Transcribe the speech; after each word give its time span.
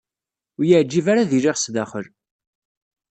Ur 0.59 0.65
y-iɛǧib 0.65 1.05
ara 1.11 1.21
ad 1.23 1.31
iliɣ 1.37 1.55
sdaxel. 1.59 2.07